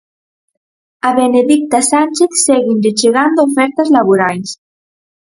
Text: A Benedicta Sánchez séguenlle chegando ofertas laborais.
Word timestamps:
A 1.07 1.09
Benedicta 1.21 1.79
Sánchez 1.91 2.31
séguenlle 2.45 2.91
chegando 2.99 3.39
ofertas 3.49 3.87
laborais. 3.95 4.49